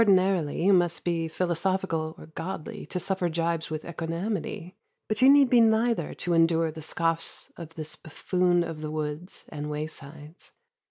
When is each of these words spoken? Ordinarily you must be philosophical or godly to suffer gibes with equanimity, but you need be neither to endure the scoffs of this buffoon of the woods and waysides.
Ordinarily 0.01 0.63
you 0.65 0.73
must 0.73 1.05
be 1.05 1.27
philosophical 1.27 2.15
or 2.17 2.25
godly 2.25 2.87
to 2.87 2.99
suffer 2.99 3.29
gibes 3.29 3.69
with 3.69 3.85
equanimity, 3.85 4.75
but 5.07 5.21
you 5.21 5.29
need 5.29 5.47
be 5.47 5.61
neither 5.61 6.15
to 6.15 6.33
endure 6.33 6.71
the 6.71 6.81
scoffs 6.81 7.51
of 7.55 7.75
this 7.75 7.95
buffoon 7.95 8.63
of 8.63 8.81
the 8.81 8.89
woods 8.89 9.45
and 9.49 9.69
waysides. 9.69 10.53